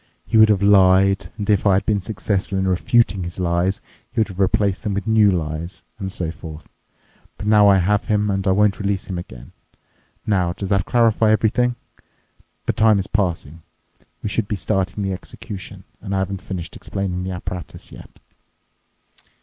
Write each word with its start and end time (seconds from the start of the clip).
He 0.25 0.35
would 0.35 0.49
have 0.49 0.63
lied, 0.63 1.29
and 1.37 1.47
if 1.47 1.63
I 1.67 1.75
had 1.75 1.85
been 1.85 2.01
successful 2.01 2.57
in 2.57 2.67
refuting 2.67 3.23
his 3.23 3.37
lies, 3.39 3.81
he 4.11 4.19
would 4.19 4.29
have 4.29 4.39
replaced 4.39 4.81
them 4.81 4.95
with 4.95 5.05
new 5.05 5.29
lies, 5.29 5.83
and 5.99 6.11
so 6.11 6.31
forth. 6.31 6.67
But 7.37 7.45
now 7.45 7.67
I 7.67 7.77
have 7.77 8.05
him, 8.05 8.31
and 8.31 8.47
I 8.47 8.51
won't 8.51 8.79
release 8.79 9.05
him 9.05 9.19
again. 9.19 9.51
Now, 10.25 10.53
does 10.53 10.69
that 10.69 10.85
clarify 10.87 11.29
everything? 11.29 11.75
But 12.65 12.77
time 12.77 12.97
is 12.97 13.05
passing. 13.05 13.61
We 14.23 14.29
should 14.29 14.47
be 14.47 14.55
starting 14.55 15.03
the 15.03 15.13
execution, 15.13 15.83
and 16.01 16.15
I 16.15 16.17
haven't 16.17 16.41
finished 16.41 16.75
explaining 16.75 17.23
the 17.23 17.33
apparatus 17.33 17.91
yet." 17.91 18.09